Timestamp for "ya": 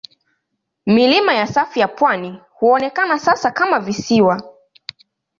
1.33-1.47, 1.79-1.87